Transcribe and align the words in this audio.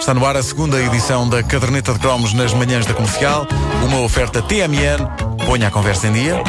Está 0.00 0.14
no 0.14 0.24
ar 0.24 0.34
a 0.34 0.42
segunda 0.42 0.80
edição 0.80 1.28
da 1.28 1.42
Caderneta 1.42 1.92
de 1.92 1.98
Cromos 1.98 2.32
nas 2.32 2.54
manhãs 2.54 2.86
da 2.86 2.94
comercial. 2.94 3.46
Uma 3.86 4.00
oferta 4.00 4.40
TMN. 4.40 5.06
Ponha 5.46 5.68
a 5.68 5.70
conversa 5.70 6.08
em 6.08 6.12
dia. 6.12 6.42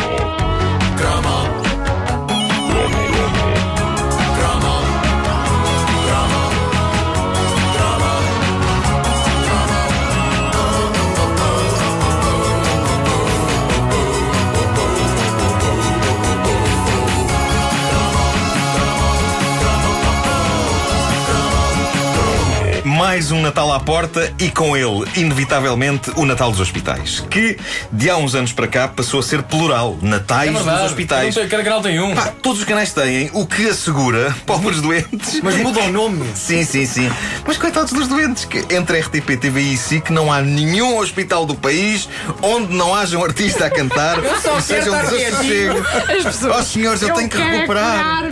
Mais 23.02 23.32
um 23.32 23.42
Natal 23.42 23.74
à 23.74 23.80
porta 23.80 24.32
e 24.38 24.52
com 24.52 24.78
ele, 24.78 25.10
inevitavelmente, 25.16 26.12
o 26.18 26.24
Natal 26.24 26.52
dos 26.52 26.60
hospitais. 26.60 27.20
Que, 27.32 27.58
de 27.92 28.12
há 28.12 28.16
uns 28.16 28.36
anos 28.36 28.54
para 28.54 28.68
cá, 28.68 28.88
passou 28.88 29.22
a 29.22 29.24
ser 29.24 29.42
plural. 29.42 29.98
Natais 30.04 30.54
dos 30.54 30.82
hospitais. 30.84 31.36
Não 31.36 31.42
tem- 31.42 31.50
Cada 31.50 31.64
canal 31.64 31.82
tem 31.82 32.00
um. 32.00 32.14
Pá, 32.14 32.32
todos 32.44 32.60
os 32.60 32.66
canais 32.66 32.94
têm, 32.94 33.32
o 33.34 33.48
que 33.48 33.68
assegura 33.68 34.36
pobres 34.46 34.82
doentes. 34.82 35.42
Mas 35.42 35.56
muda 35.56 35.80
o 35.80 35.92
nome. 35.92 36.30
Sim, 36.36 36.64
sim, 36.64 36.86
sim. 36.86 37.12
Mas 37.44 37.58
coitados 37.58 37.92
dos 37.92 38.08
doentes, 38.08 38.46
que 38.46 38.60
entre 38.72 39.00
RTP, 39.00 39.36
TVI 39.36 39.74
e 39.74 39.78
SIC 39.78 40.12
não 40.12 40.32
há 40.32 40.40
nenhum 40.40 41.00
hospital 41.00 41.44
do 41.48 41.56
país 41.56 42.08
onde 42.44 42.72
não 42.72 42.94
haja 42.94 43.18
um 43.18 43.24
artista 43.24 43.66
a 43.66 43.70
cantar 43.72 44.18
só 44.44 44.60
e 44.60 44.62
seja 44.62 44.92
um 44.92 45.02
desassossego. 45.02 45.80
As 46.20 46.24
pessoas. 46.24 46.56
Oh 46.60 46.64
senhores, 46.64 47.02
eu, 47.02 47.12
tenho 47.16 47.28
que 47.28 47.38
recuperar. 47.38 48.26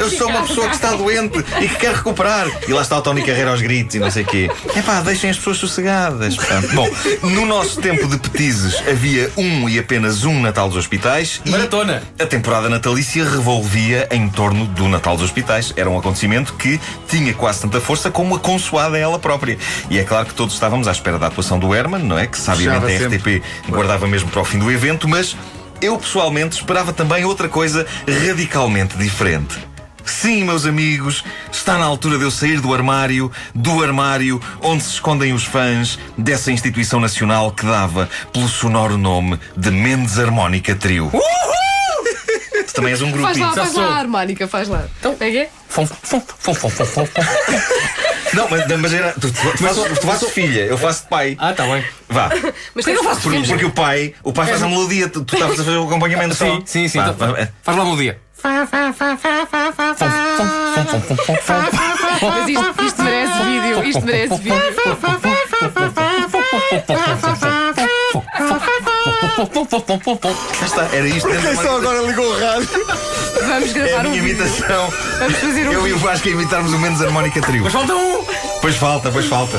Eu 0.00 0.10
sou 0.10 0.26
uma 0.28 0.42
pessoa 0.42 0.68
que 0.68 0.74
está 0.74 0.90
doente 0.96 1.38
e 1.60 1.68
que 1.68 1.76
quer 1.76 1.94
recuperar. 1.94 2.48
E 2.66 2.72
lá 2.72 2.82
está 2.82 2.98
o 2.98 3.02
Tony 3.02 3.22
Carreira 3.24 3.52
aos 3.52 3.62
gritos 3.62 3.94
e 3.94 4.00
não 4.00 4.10
sei 4.10 4.15
o 4.22 4.26
quê. 4.26 4.50
É 4.74 4.82
pá, 4.82 5.00
deixem 5.00 5.30
as 5.30 5.36
pessoas 5.36 5.58
sossegadas. 5.58 6.36
pá. 6.36 6.62
Bom, 6.74 6.88
no 7.22 7.46
nosso 7.46 7.80
tempo 7.80 8.06
de 8.08 8.18
petizes 8.18 8.76
havia 8.88 9.30
um 9.36 9.68
e 9.68 9.78
apenas 9.78 10.24
um 10.24 10.40
Natal 10.40 10.68
dos 10.68 10.76
Hospitais. 10.76 11.40
e 11.44 11.50
Maratona. 11.50 12.02
A 12.18 12.26
temporada 12.26 12.68
natalícia 12.68 13.24
revolvia 13.24 14.08
em 14.10 14.28
torno 14.28 14.66
do 14.66 14.88
Natal 14.88 15.16
dos 15.16 15.24
Hospitais. 15.24 15.72
Era 15.76 15.88
um 15.90 15.98
acontecimento 15.98 16.54
que 16.54 16.80
tinha 17.08 17.32
quase 17.34 17.60
tanta 17.62 17.80
força 17.80 18.10
como 18.10 18.34
a 18.34 18.38
consoada 18.38 18.98
ela 18.98 19.18
própria. 19.18 19.58
E 19.90 19.98
é 19.98 20.04
claro 20.04 20.26
que 20.26 20.34
todos 20.34 20.54
estávamos 20.54 20.88
à 20.88 20.92
espera 20.92 21.18
da 21.18 21.26
atuação 21.26 21.58
do 21.58 21.74
Herman, 21.74 22.02
não 22.02 22.18
é? 22.18 22.26
Que 22.26 22.38
sabiamente 22.38 22.86
a 22.92 23.06
RTP 23.08 23.42
guardava 23.68 24.06
mesmo 24.06 24.30
para 24.30 24.40
o 24.40 24.44
fim 24.44 24.58
do 24.58 24.70
evento, 24.70 25.08
mas 25.08 25.36
eu 25.80 25.98
pessoalmente 25.98 26.56
esperava 26.56 26.92
também 26.92 27.24
outra 27.24 27.48
coisa 27.48 27.86
radicalmente 28.26 28.96
diferente. 28.96 29.56
Sim, 30.06 30.44
meus 30.44 30.64
amigos, 30.64 31.24
está 31.50 31.76
na 31.76 31.84
altura 31.84 32.16
de 32.16 32.24
eu 32.24 32.30
sair 32.30 32.60
do 32.60 32.72
armário, 32.72 33.30
do 33.54 33.82
armário 33.82 34.40
onde 34.62 34.84
se 34.84 34.90
escondem 34.90 35.32
os 35.32 35.44
fãs 35.44 35.98
dessa 36.16 36.52
instituição 36.52 37.00
nacional 37.00 37.50
que 37.50 37.66
dava 37.66 38.08
pelo 38.32 38.48
sonoro 38.48 38.96
nome 38.96 39.38
de 39.56 39.70
Mendes 39.70 40.18
Harmónica 40.18 40.74
Trio. 40.76 41.10
Tu 42.66 42.72
também 42.72 42.92
és 42.92 43.02
um 43.02 43.10
grupo. 43.10 43.26
Faz 43.26 43.38
lá, 43.38 43.52
faz 43.52 43.74
lá 43.74 43.84
a 43.84 43.98
harmónica, 43.98 44.48
faz 44.48 44.68
lá. 44.68 44.84
Então, 44.98 45.16
é 45.18 45.30
que 45.30 45.38
é? 45.38 45.50
Fom, 45.68 45.86
fom, 45.86 46.20
fom, 46.20 46.54
fom, 46.54 46.70
fom, 46.70 46.86
fom. 46.86 47.06
Não, 48.32 48.48
mas, 48.50 48.66
mas 48.80 48.92
era, 48.92 49.12
tu, 49.12 49.32
tu, 49.32 49.50
tu, 49.52 49.58
fazes, 49.58 49.84
tu 49.98 50.06
fazes 50.06 50.30
filha, 50.30 50.60
eu 50.66 50.76
faço 50.76 51.04
de 51.04 51.08
pai. 51.08 51.36
Ah, 51.38 51.52
tá 51.52 51.64
bem. 51.64 51.84
Vá. 52.08 52.30
Mas 52.74 52.84
tem 52.84 52.96
que 52.96 53.02
fazer 53.02 53.20
Porque, 53.22 53.42
porque 53.46 53.64
o 53.64 53.70
pai, 53.70 54.14
o 54.22 54.32
pai 54.32 54.46
faz 54.46 54.62
a 54.62 54.68
melodia, 54.68 55.08
tu 55.08 55.24
tu 55.24 55.34
estavas 55.34 55.58
a 55.58 55.64
fazer 55.64 55.76
o 55.76 55.84
acompanhamento 55.84 56.34
só. 56.34 56.44
Sim, 56.44 56.62
sim, 56.66 56.88
sim. 56.88 56.98
Vá, 56.98 57.10
então, 57.10 57.32
vá, 57.32 57.38
é. 57.38 57.48
Faz 57.62 57.78
lá 57.78 57.84
um 57.84 57.96
dia. 57.96 58.20
Mas 62.22 62.48
isto, 62.48 62.84
isto 62.84 63.02
merece 63.02 63.42
vídeo, 63.42 63.84
isto 63.84 64.04
merece 64.04 64.36
vídeo. 64.36 65.66
Cá 69.36 70.66
está, 70.66 70.82
era 70.92 71.06
isto. 71.08 71.28
Quem 71.28 71.56
só 71.56 71.76
agora 71.76 72.00
ligou 72.02 72.24
o 72.26 72.38
rádio? 72.38 72.68
Vamos 73.46 73.76
É 73.76 73.80
a 73.80 73.84
gravar 73.86 74.06
um 74.06 74.10
minha 74.10 74.22
vídeo. 74.22 74.44
imitação. 74.44 74.92
Vamos 75.18 75.36
fazer 75.38 75.68
um 75.68 75.72
Eu 75.72 75.88
e 75.88 75.92
o. 75.92 75.98
Vasco 75.98 76.28
a 76.28 76.30
imitarmos 76.30 76.72
o 76.72 76.78
menos 76.78 77.02
harmónica 77.02 77.40
trio. 77.42 77.64
Mas 77.64 77.72
falta 77.72 77.94
um. 77.94 78.25
Pois 78.66 78.78
falta, 78.78 79.12
pois 79.12 79.26
falta. 79.26 79.56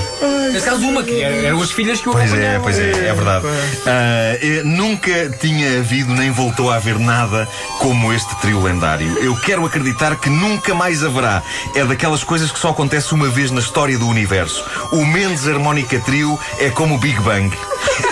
Nesse 0.52 0.66
caso, 0.66 0.86
uma, 0.86 1.02
que 1.02 1.22
era- 1.22 1.34
eram 1.34 1.62
as 1.62 1.72
filhas 1.72 2.02
que 2.02 2.10
o 2.10 2.12
Pois 2.12 2.34
é, 2.34 2.60
pois 2.60 2.78
é, 2.78 2.90
é 3.08 3.14
verdade. 3.14 3.46
Ah, 3.86 4.38
eh, 4.42 4.62
nunca 4.66 5.30
tinha 5.40 5.80
havido 5.80 6.14
nem 6.14 6.30
voltou 6.30 6.70
a 6.70 6.76
haver 6.76 7.00
nada 7.00 7.48
como 7.80 8.12
este 8.12 8.36
trio 8.42 8.62
lendário. 8.62 9.18
Eu 9.20 9.34
quero 9.38 9.66
acreditar 9.66 10.18
que 10.18 10.30
nunca 10.30 10.76
mais 10.76 11.06
haverá. 11.06 11.42
É 11.74 11.86
daquelas 11.86 12.22
coisas 12.22 12.52
que 12.52 12.60
só 12.60 12.72
acontece 12.72 13.14
uma 13.14 13.30
vez 13.30 13.50
na 13.50 13.62
história 13.62 13.98
do 13.98 14.10
universo. 14.10 14.62
O 14.92 15.06
Mendes 15.06 15.48
Harmónica 15.48 15.98
Trio 16.02 16.38
é 16.60 16.70
como 16.70 16.96
o 16.96 16.98
Big 16.98 17.18
Bang. 17.22 17.50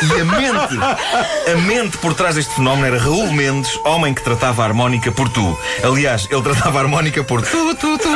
E 0.01 0.21
a 0.21 0.23
mente, 0.23 1.51
a 1.51 1.57
mente 1.57 1.97
por 1.97 2.13
trás 2.13 2.35
deste 2.35 2.53
fenómeno 2.55 2.87
era 2.87 2.97
Raul 3.03 3.33
Mendes, 3.33 3.77
homem 3.83 4.13
que 4.13 4.23
tratava 4.23 4.61
a 4.63 4.65
harmónica 4.65 5.11
por 5.11 5.27
tu. 5.27 5.59
Aliás, 5.83 6.25
ele 6.31 6.41
tratava 6.41 6.79
a 6.79 6.81
harmónica 6.83 7.21
por 7.21 7.41
tu, 7.41 7.75
tu, 7.75 7.97
tu, 7.97 8.09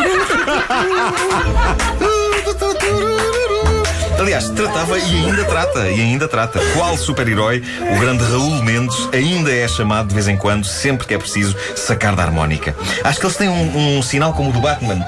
Aliás, 4.20 4.50
tratava 4.50 4.98
e 5.00 5.26
ainda 5.26 5.46
trata, 5.46 5.90
e 5.90 6.02
ainda 6.02 6.28
trata. 6.28 6.60
Qual 6.74 6.98
super-herói, 6.98 7.64
o 7.80 8.00
grande 8.00 8.24
Raul 8.26 8.62
Mendes, 8.64 9.10
ainda 9.14 9.52
é 9.52 9.68
chamado 9.68 10.10
de 10.10 10.14
vez 10.14 10.28
em 10.28 10.36
quando, 10.36 10.66
sempre 10.66 11.08
que 11.08 11.14
é 11.14 11.18
preciso, 11.18 11.56
sacar 11.76 12.16
da 12.16 12.24
harmónica. 12.24 12.76
Acho 13.04 13.20
que 13.20 13.26
eles 13.26 13.38
têm 13.38 13.48
um, 13.48 13.98
um 13.98 14.02
sinal 14.02 14.34
como 14.34 14.50
o 14.50 14.54
do 14.54 14.60
Batman. 14.60 15.06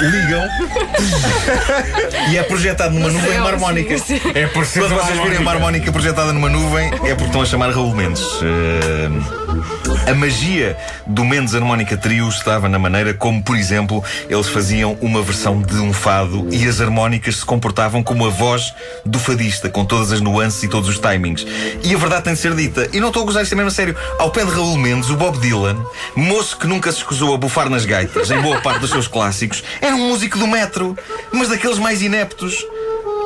Ligam 0.00 0.48
e 2.30 2.38
é 2.38 2.42
projetado 2.44 2.94
numa 2.94 3.10
nuvem 3.10 3.38
uma 3.38 3.50
harmónica. 3.50 3.96
É 4.34 4.46
por 4.46 4.64
ser 4.64 4.80
Quando 4.80 4.94
vocês 4.94 5.18
virem 5.20 5.38
uma 5.38 5.52
harmónica 5.52 5.90
projetada 5.90 6.32
numa 6.32 6.48
nuvem, 6.48 6.86
é 7.04 7.14
porque 7.14 7.24
estão 7.24 7.42
a 7.42 7.46
chamar 7.46 7.72
Raul 7.72 7.94
Mendes. 7.94 8.22
Eh, 8.42 10.10
a 10.10 10.14
magia 10.14 10.76
do 11.06 11.24
Mendes 11.24 11.54
Harmónica 11.54 11.96
Trio 11.96 12.28
estava 12.28 12.68
na 12.68 12.78
maneira 12.78 13.14
como, 13.14 13.42
por 13.42 13.56
exemplo, 13.56 14.02
eles 14.28 14.48
faziam 14.48 14.96
uma 15.00 15.22
versão 15.22 15.62
de 15.62 15.76
um 15.76 15.92
fado 15.92 16.48
e 16.50 16.66
as 16.66 16.80
harmónicas 16.80 17.36
se 17.36 17.44
comportavam 17.44 18.02
como 18.02 18.26
a 18.26 18.28
voz 18.28 18.51
do 19.04 19.18
fadista, 19.18 19.68
com 19.68 19.84
todas 19.84 20.12
as 20.12 20.20
nuances 20.20 20.62
e 20.62 20.68
todos 20.68 20.88
os 20.88 20.98
timings. 20.98 21.46
E 21.82 21.94
a 21.94 21.98
verdade 21.98 22.24
tem 22.24 22.34
de 22.34 22.40
ser 22.40 22.54
dita, 22.54 22.88
e 22.92 23.00
não 23.00 23.08
estou 23.08 23.22
a 23.22 23.26
gozar 23.26 23.42
isto 23.42 23.56
mesmo 23.56 23.68
a 23.68 23.72
sério, 23.72 23.96
ao 24.18 24.30
pé 24.30 24.44
de 24.44 24.50
Raul 24.50 24.76
Mendes, 24.76 25.10
o 25.10 25.16
Bob 25.16 25.38
Dylan, 25.38 25.76
moço 26.14 26.56
que 26.56 26.66
nunca 26.66 26.90
se 26.90 26.98
escusou 26.98 27.34
a 27.34 27.38
bufar 27.38 27.68
nas 27.68 27.84
gaitas, 27.84 28.30
em 28.30 28.40
boa 28.40 28.60
parte 28.60 28.80
dos 28.80 28.90
seus 28.90 29.08
clássicos, 29.08 29.62
era 29.80 29.94
um 29.94 30.08
músico 30.08 30.38
do 30.38 30.46
metro, 30.46 30.96
mas 31.32 31.48
daqueles 31.48 31.78
mais 31.78 32.02
ineptos. 32.02 32.66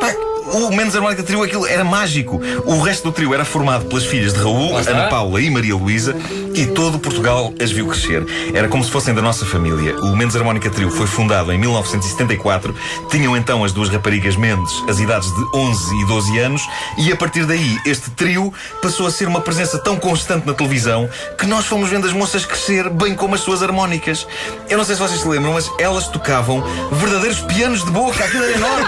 Pá, 0.01 0.15
o 0.53 0.71
Mendes 0.71 0.95
Harmónica 0.95 1.23
Trio 1.23 1.43
aquilo 1.43 1.67
era 1.67 1.85
mágico. 1.85 2.41
O 2.65 2.81
resto 2.81 3.05
do 3.05 3.13
trio 3.13 3.35
era 3.35 3.45
formado 3.45 3.87
pelas 3.87 4.05
filhas 4.05 4.33
de 4.33 4.39
Raul. 4.39 4.77
Ana 4.77 5.09
Paula 5.09 5.41
e 5.41 5.51
Maria 5.51 5.75
Luísa 5.75 6.15
e 6.55 6.67
todo 6.67 6.99
Portugal 6.99 7.53
as 7.61 7.71
viu 7.71 7.87
crescer. 7.87 8.25
Era 8.55 8.69
como 8.69 8.85
se 8.85 8.91
fossem 8.91 9.15
da 9.15 9.23
nossa 9.23 9.45
família. 9.45 9.97
O 10.01 10.17
Mendes 10.17 10.37
Harmónica 10.37 10.71
Trio 10.71 10.91
foi 10.91 11.07
fundado 11.07 11.53
em 11.53 11.59
1974. 11.59 12.75
Tinham 13.11 13.37
então 13.37 13.65
as 13.65 13.73
duas 13.73 13.89
raparigas 13.89 14.37
Mendes 14.37 14.73
as 14.89 14.99
idades 14.99 15.29
de 15.35 15.45
11 15.55 16.03
e 16.03 16.07
12 16.07 16.39
anos 16.39 16.69
e 16.99 17.13
a 17.13 17.17
partir 17.17 17.45
daí 17.45 17.79
este 17.85 18.11
trio 18.11 18.53
passou 18.81 19.07
a 19.07 19.11
ser 19.11 19.27
uma 19.29 19.41
presença 19.41 19.79
tão 19.79 19.97
constante 19.97 20.47
na 20.47 20.55
televisão 20.55 21.09
que 21.39 21.47
nós 21.47 21.67
fomos 21.67 21.89
vendo 21.89 22.07
as 22.07 22.13
moças 22.13 22.45
crescer 22.45 22.89
bem 22.91 23.15
como 23.15 23.35
as 23.35 23.41
suas 23.41 23.63
harmónicas. 23.63 24.27
Eu 24.69 24.79
não 24.79 24.85
sei 24.85 24.95
se 24.95 25.01
vocês 25.01 25.21
se 25.21 25.29
lembram, 25.29 25.53
mas 25.53 25.71
elas 25.79 26.09
tocavam 26.09 26.63
verdadeiros 26.93 27.41
pianos 27.41 27.85
de 27.85 27.91
boca. 27.91 28.25
Aquilo 28.25 28.45
era 28.45 28.57
enorme. 28.57 28.87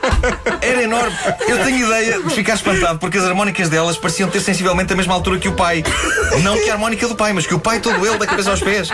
Era 0.60 0.82
enorme. 0.82 1.16
Eu 1.46 1.64
tenho 1.64 1.86
ideia 1.86 2.22
de 2.22 2.30
ficar 2.30 2.54
espantado 2.54 2.98
porque 2.98 3.18
as 3.18 3.24
harmónicas 3.24 3.68
delas 3.68 3.96
pareciam 3.96 4.28
ter 4.28 4.40
sensivelmente 4.40 4.92
a 4.92 4.96
mesma 4.96 5.14
altura 5.14 5.38
que 5.38 5.48
o 5.48 5.52
pai. 5.52 5.82
Não 6.42 6.56
que 6.56 6.70
a 6.70 6.74
harmónica 6.74 7.06
do 7.08 7.14
pai, 7.14 7.32
mas 7.32 7.46
que 7.46 7.54
o 7.54 7.58
pai 7.58 7.80
todo 7.80 8.06
ele, 8.06 8.18
da 8.18 8.26
cabeça 8.26 8.50
aos 8.50 8.60
pés. 8.60 8.88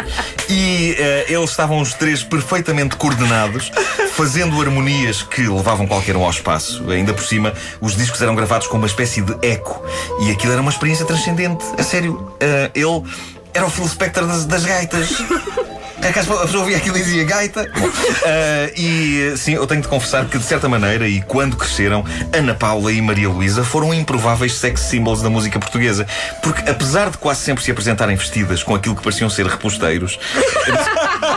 E 0.49 0.97
eh, 0.99 1.27
eles 1.29 1.51
estavam 1.51 1.81
os 1.81 1.95
três 1.95 2.23
perfeitamente 2.23 2.97
coordenados, 2.97 3.71
fazendo 4.13 4.61
harmonias 4.61 5.23
que 5.23 5.43
levavam 5.43 5.87
qualquer 5.87 6.17
um 6.17 6.25
ao 6.25 6.31
espaço. 6.31 6.89
Ainda 6.91 7.13
por 7.13 7.25
cima, 7.25 7.53
os 7.81 7.97
discos 7.97 8.21
eram 8.21 8.35
gravados 8.35 8.67
com 8.67 8.77
uma 8.77 8.87
espécie 8.87 9.21
de 9.21 9.35
eco. 9.47 9.83
E 10.23 10.31
aquilo 10.31 10.53
era 10.53 10.61
uma 10.61 10.71
experiência 10.71 11.05
transcendente. 11.05 11.65
A 11.79 11.83
sério, 11.83 12.33
eh, 12.41 12.71
ele 12.75 13.03
era 13.55 13.67
o 13.67 13.71
Phil 13.71 13.89
Spector 13.89 14.27
das, 14.27 14.45
das 14.45 14.65
gaitas. 14.65 15.11
É 16.03 16.13
que 16.13 16.19
a 16.19 16.23
pessoa 16.23 16.59
ouvia 16.61 16.79
aquilo 16.79 16.97
e 16.97 17.03
dizia 17.03 17.25
gaita. 17.25 17.71
Ah, 18.25 18.71
e 18.77 19.35
sim, 19.37 19.55
eu 19.55 19.67
tenho 19.67 19.83
de 19.83 19.89
confessar 19.89 20.25
que, 20.27 20.39
de 20.39 20.45
certa 20.45 20.69
maneira, 20.69 21.07
e 21.07 21.21
quando 21.23 21.57
cresceram, 21.57 22.05
Ana 22.33 22.55
Paula 22.55 22.93
e 22.93 23.01
Maria 23.01 23.29
Luísa 23.29 23.63
foram 23.63 23.93
improváveis 23.93 24.55
sex 24.55 24.81
symbols 24.81 25.23
da 25.23 25.31
música 25.31 25.59
portuguesa. 25.59 26.07
Porque, 26.43 26.69
apesar 26.69 27.11
de 27.11 27.19
quase 27.19 27.41
sempre 27.41 27.63
se 27.63 27.71
apresentarem 27.71 28.17
vestidas 28.17 28.63
com 28.63 28.75
aquilo 28.75 28.97
que 28.97 29.03
pareciam 29.03 29.29
ser 29.29 29.47
reposteiros. 29.47 30.19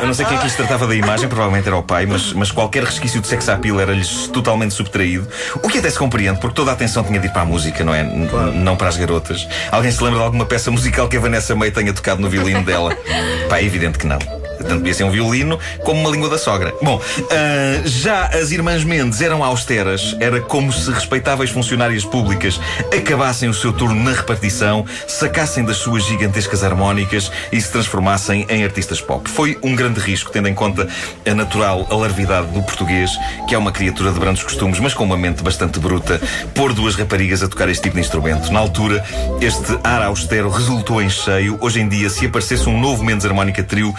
Eu 0.00 0.06
não 0.06 0.14
sei 0.14 0.24
quem 0.26 0.36
é 0.36 0.38
que 0.38 0.44
lhes 0.46 0.54
tratava 0.54 0.86
da 0.86 0.94
imagem, 0.94 1.28
provavelmente 1.28 1.66
era 1.66 1.76
o 1.76 1.82
pai, 1.82 2.06
mas, 2.06 2.32
mas 2.32 2.50
qualquer 2.52 2.84
resquício 2.84 3.20
de 3.20 3.26
sex 3.26 3.48
appeal 3.48 3.80
era-lhes 3.80 4.28
totalmente 4.28 4.72
subtraído. 4.74 5.26
O 5.62 5.68
que 5.68 5.78
até 5.78 5.90
se 5.90 5.98
compreende, 5.98 6.38
porque 6.40 6.54
toda 6.54 6.70
a 6.70 6.74
atenção 6.74 7.02
tinha 7.04 7.18
de 7.18 7.26
ir 7.26 7.30
para 7.30 7.42
a 7.42 7.44
música, 7.44 7.82
não 7.84 7.94
é? 7.94 8.00
N- 8.02 8.28
Não 8.54 8.76
para 8.76 8.88
as 8.88 8.96
garotas. 8.96 9.46
Alguém 9.70 9.90
se 9.90 10.02
lembra 10.02 10.18
de 10.20 10.24
alguma 10.24 10.46
peça 10.46 10.70
musical 10.70 11.08
que 11.08 11.16
a 11.16 11.20
Vanessa 11.20 11.54
May 11.54 11.70
tenha 11.70 11.92
tocado 11.92 12.20
no 12.20 12.28
violino 12.28 12.62
dela? 12.64 12.96
Pá, 13.48 13.58
é 13.58 13.64
evidente 13.64 13.98
que 13.98 14.06
não. 14.06 14.37
Tanto 14.58 14.78
podia 14.78 14.94
ser 14.94 15.04
um 15.04 15.10
violino 15.10 15.58
como 15.84 16.00
uma 16.00 16.10
língua 16.10 16.28
da 16.28 16.38
sogra. 16.38 16.74
Bom, 16.82 17.00
ah, 17.30 17.82
já 17.84 18.26
as 18.26 18.50
irmãs 18.50 18.84
Mendes 18.84 19.20
eram 19.20 19.42
austeras, 19.44 20.16
era 20.20 20.40
como 20.40 20.72
se 20.72 20.90
respeitáveis 20.90 21.50
funcionárias 21.50 22.04
públicas 22.04 22.60
acabassem 22.96 23.48
o 23.48 23.54
seu 23.54 23.72
turno 23.72 24.02
na 24.02 24.12
repartição, 24.12 24.84
sacassem 25.06 25.64
das 25.64 25.76
suas 25.76 26.04
gigantescas 26.04 26.62
harmónicas 26.62 27.30
e 27.52 27.60
se 27.60 27.70
transformassem 27.70 28.46
em 28.48 28.64
artistas 28.64 29.00
pop. 29.00 29.28
Foi 29.28 29.58
um 29.62 29.74
grande 29.74 30.00
risco, 30.00 30.30
tendo 30.30 30.48
em 30.48 30.54
conta 30.54 30.88
a 31.26 31.34
natural 31.34 31.86
alarvidade 31.90 32.48
do 32.48 32.62
português, 32.62 33.10
que 33.48 33.54
é 33.54 33.58
uma 33.58 33.72
criatura 33.72 34.12
de 34.12 34.18
brandos 34.18 34.42
costumes, 34.42 34.78
mas 34.80 34.94
com 34.94 35.04
uma 35.04 35.16
mente 35.16 35.42
bastante 35.42 35.78
bruta, 35.78 36.20
pôr 36.54 36.72
duas 36.72 36.94
raparigas 36.94 37.42
a 37.42 37.48
tocar 37.48 37.68
este 37.68 37.82
tipo 37.82 37.96
de 37.96 38.00
instrumento. 38.00 38.52
Na 38.52 38.60
altura, 38.60 39.04
este 39.40 39.78
ar 39.84 40.02
austero 40.02 40.50
resultou 40.50 41.02
em 41.02 41.10
cheio. 41.10 41.58
Hoje 41.60 41.80
em 41.80 41.88
dia, 41.88 42.10
se 42.10 42.26
aparecesse 42.26 42.68
um 42.68 42.80
novo 42.80 43.04
Mendes 43.04 43.26
Harmónica 43.26 43.62
Trio, 43.62 43.94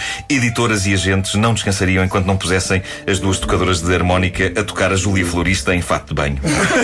editoras 0.50 0.88
e 0.88 0.94
agentes 0.94 1.36
não 1.36 1.54
descansariam 1.54 2.04
enquanto 2.04 2.26
não 2.26 2.36
pusessem 2.36 2.82
as 3.08 3.20
duas 3.20 3.38
tocadoras 3.38 3.82
de 3.82 3.94
harmónica 3.94 4.52
a 4.60 4.64
tocar 4.64 4.92
a 4.92 4.96
Júlia 4.96 5.26
Florista 5.26 5.76
em 5.76 5.82
fato 5.82 6.08
de 6.08 6.14
banho. 6.16 6.40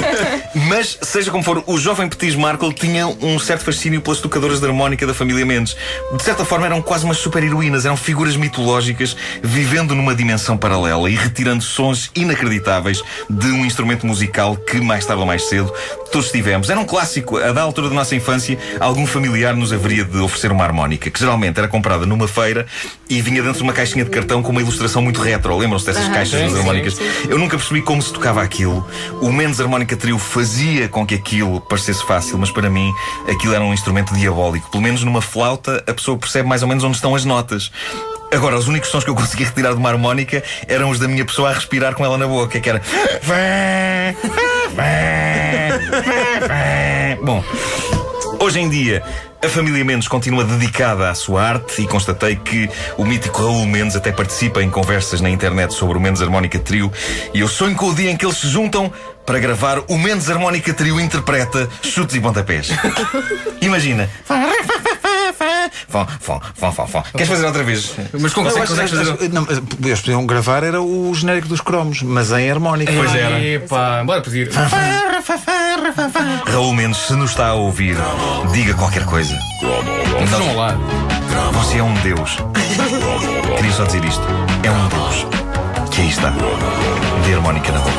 Mas, 0.70 0.98
seja 1.02 1.32
como 1.32 1.44
for, 1.44 1.64
o 1.66 1.78
jovem 1.78 2.08
Petis 2.08 2.36
Markle 2.36 2.72
tinha 2.74 3.08
um 3.08 3.40
certo 3.40 3.66
fascínio 3.66 4.02
pelas 4.02 4.20
tocadoras 4.20 4.60
de 4.60 4.66
harmónica 4.66 5.06
da 5.08 5.14
família 5.14 5.46
Mendes. 5.46 5.76
De 6.16 6.24
certa 6.24 6.46
forma, 6.46 6.68
eram 6.68 6.82
quase 6.82 7.06
umas 7.06 7.18
super-heroínas, 7.18 7.86
eram 7.86 7.98
figuras 7.98 8.36
mitológicas 8.36 9.18
vivendo 9.42 9.96
numa 9.96 10.14
dimensão 10.14 10.56
paralela 10.56 11.10
e 11.10 11.16
retirando 11.16 11.64
sons 11.64 12.12
inacreditáveis 12.16 13.04
de 13.30 13.48
um 13.48 13.66
instrumento 13.66 14.06
musical 14.06 14.56
que, 14.56 14.80
mais 14.80 15.06
tarde 15.06 15.22
ou 15.22 15.28
mais 15.28 15.50
cedo, 15.50 15.74
todos 16.12 16.32
tivemos. 16.32 16.70
Era 16.70 16.80
um 16.80 16.86
clássico. 16.86 17.38
A 17.38 17.52
da 17.52 17.62
altura 17.62 17.90
da 17.90 17.96
nossa 17.96 18.16
infância, 18.16 18.58
algum 18.80 19.08
familiar 19.08 19.56
nos 19.56 19.74
haveria 19.74 20.06
de 20.06 20.18
oferecer 20.20 20.52
uma 20.52 20.64
harmónica, 20.64 21.10
que 21.10 21.20
geralmente 21.20 21.58
era 21.58 21.68
comprada 21.68 22.06
numa 22.06 22.28
feira 22.28 22.66
e 23.10 23.22
vinha 23.22 23.42
dentro 23.42 23.55
de 23.58 23.64
uma 23.64 23.74
caixinha 23.74 24.04
de 24.04 24.12
cartão 24.12 24.42
com 24.42 24.52
uma 24.52 24.62
ilustração 24.62 25.02
muito 25.02 25.22
retro. 25.22 25.58
Lembram-se 25.58 25.86
dessas 25.86 26.08
caixas 26.10 26.42
das 26.42 26.56
harmónicas? 26.56 26.96
sim, 26.96 27.04
Eu 27.30 27.38
nunca 27.38 27.58
percebi 27.58 27.82
como 27.82 28.02
se 28.02 28.12
tocava 28.14 28.42
aquilo. 28.42 28.86
O 29.22 29.32
Mendes 29.32 29.60
Harmónica 29.60 29.96
Trio 29.96 30.18
fazia 30.18 30.88
com 30.88 31.06
que 31.06 31.16
aquilo 31.16 31.62
parecesse 31.62 32.06
fácil, 32.06 32.38
mas 32.38 32.52
para 32.52 32.70
mim 32.70 32.92
aquilo 33.30 33.54
era 33.54 33.64
um 33.64 33.74
instrumento 33.74 34.14
diabólico. 34.14 34.70
Pelo 34.70 34.84
menos 34.84 35.04
numa 35.04 35.22
flauta 35.22 35.84
a 35.88 35.94
pessoa 35.94 36.18
percebe 36.18 36.48
mais 36.48 36.62
ou 36.62 36.68
menos 36.68 36.84
onde 36.84 36.96
estão 36.96 37.16
as 37.16 37.26
notas. 37.26 37.72
Agora, 38.32 38.58
os 38.58 38.68
únicos 38.68 38.90
sons 38.90 39.04
que 39.04 39.10
eu 39.10 39.16
conseguia 39.16 39.46
retirar 39.46 39.72
de 39.72 39.78
uma 39.78 39.90
harmónica 39.90 40.44
eram 40.68 40.90
os 40.90 41.00
da 41.00 41.08
minha 41.08 41.24
pessoa 41.24 41.52
a 41.52 41.54
respirar 41.54 41.94
com 41.94 42.04
ela 42.04 42.18
na 42.18 42.28
boca, 42.28 42.60
que 42.60 42.70
era. 42.70 42.82
Hoje 48.46 48.60
em 48.60 48.70
dia. 48.70 49.02
A 49.44 49.50
família 49.50 49.84
Mendes 49.86 50.08
continua 50.08 50.44
dedicada 50.44 51.10
à 51.10 51.14
sua 51.14 51.44
arte 51.44 51.82
e 51.82 51.88
constatei 51.88 52.36
que 52.36 52.70
o 52.98 53.06
mítico 53.06 53.42
Raul 53.44 53.66
Mendes 53.68 53.96
até 53.96 54.12
participa 54.12 54.62
em 54.64 54.70
conversas 54.72 55.22
na 55.22 55.30
internet 55.30 55.74
sobre 55.74 55.98
o 55.98 56.02
Mendes 56.02 56.22
Harmónica 56.22 56.58
Trio 56.58 56.92
e 57.34 57.42
eu 57.42 57.48
sonho 57.48 57.76
com 57.76 57.90
o 57.90 57.94
dia 57.96 58.10
em 58.10 58.18
que 58.18 58.26
eles 58.26 58.38
se 58.38 58.48
juntam 58.48 58.92
para 59.26 59.38
gravar 59.40 59.80
o 59.88 59.98
Mendes 59.98 60.30
Harmónica 60.30 60.74
Trio 60.74 61.00
interpreta 61.00 61.68
chutes 61.84 62.16
e 62.16 62.20
pontapés. 62.22 62.70
Imagina. 63.62 64.10
Fó, 65.88 66.08
fó, 66.20 66.42
fó, 66.56 66.72
fó, 66.72 66.88
fó. 66.88 67.02
Queres 67.12 67.28
fazer 67.28 67.46
outra 67.46 67.64
vez? 67.64 67.94
Mas 68.20 68.34
como 68.34 68.48
acho- 68.48 68.58
consegues 68.58 68.92
fazer. 68.92 69.30
não, 69.30 69.46
eles 69.84 70.00
podiam 70.02 70.26
gravar 70.26 70.64
era 70.64 70.82
o 70.82 71.14
genérico 71.14 71.48
dos 71.48 71.62
cromos, 71.62 72.02
mas 72.02 72.32
em 72.32 72.50
harmónica. 72.50 72.92
Pois 72.96 73.14
era. 73.14 73.40
Epá, 73.44 74.04
bora 74.04 74.22
pedir. 74.22 74.50
Raul 76.52 76.74
Mendes, 76.74 76.98
se 76.98 77.14
nos 77.14 77.32
está 77.32 77.50
a 77.50 77.54
ouvir, 77.54 77.96
diga 78.52 78.74
qualquer 78.74 79.06
coisa. 79.06 79.38
Vamos 80.32 80.56
lá. 80.56 80.76
Você 81.54 81.78
é 81.78 81.84
um 81.84 81.94
Deus. 81.96 82.38
Queria 83.58 83.72
só 83.72 83.84
dizer 83.84 84.04
isto. 84.04 84.24
É 84.64 84.72
um 84.72 84.88
Deus. 84.88 85.28
Que 85.92 86.02
aí 86.02 86.10
está. 86.10 86.34
De 87.24 87.34
harmónica 87.34 87.72
na 87.72 87.80
boca. 87.80 87.96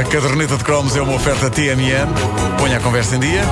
A 0.00 0.04
caderneta 0.04 0.56
de 0.56 0.64
cromos 0.64 0.96
é 0.96 1.02
uma 1.02 1.14
oferta 1.14 1.50
TMN. 1.50 2.08
Ponha 2.58 2.78
a 2.78 2.80
conversa 2.80 3.16
em 3.16 3.20
dia. 3.20 3.42